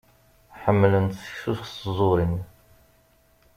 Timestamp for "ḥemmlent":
0.61-1.17